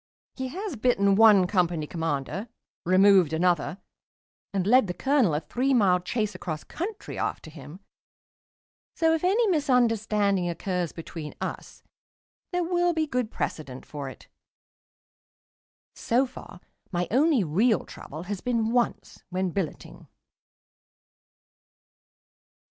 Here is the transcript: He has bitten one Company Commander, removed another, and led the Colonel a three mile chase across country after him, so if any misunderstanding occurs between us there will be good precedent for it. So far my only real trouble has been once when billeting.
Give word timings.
He 0.33 0.47
has 0.47 0.75
bitten 0.75 1.13
one 1.15 1.45
Company 1.45 1.85
Commander, 1.85 2.47
removed 2.87 3.33
another, 3.33 3.77
and 4.51 4.65
led 4.65 4.87
the 4.87 4.95
Colonel 4.95 5.35
a 5.35 5.39
three 5.41 5.75
mile 5.75 5.99
chase 5.99 6.33
across 6.33 6.63
country 6.63 7.19
after 7.19 7.51
him, 7.51 7.81
so 8.95 9.13
if 9.13 9.23
any 9.23 9.45
misunderstanding 9.47 10.49
occurs 10.49 10.91
between 10.91 11.35
us 11.39 11.83
there 12.51 12.63
will 12.63 12.93
be 12.93 13.05
good 13.05 13.29
precedent 13.29 13.85
for 13.85 14.09
it. 14.09 14.27
So 15.93 16.25
far 16.25 16.61
my 16.91 17.07
only 17.11 17.43
real 17.43 17.85
trouble 17.85 18.23
has 18.23 18.41
been 18.41 18.71
once 18.71 19.23
when 19.29 19.51
billeting. 19.51 20.07